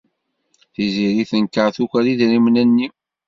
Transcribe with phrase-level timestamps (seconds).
[0.73, 2.87] Tiziri tenkeṛ tuker idrimen-nni.